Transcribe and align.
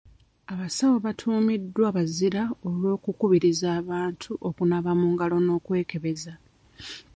Abasawo 0.53 0.95
batuumiddwa 1.05 1.83
abazira 1.91 2.41
olw'okukubiriza 2.67 3.67
abantu 3.81 4.31
okunaaba 4.47 4.91
mu 4.99 5.07
ngalo 5.13 5.37
n'okwekebeza. 5.41 6.33